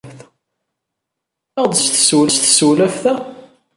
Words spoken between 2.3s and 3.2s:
s tsewlaft-a?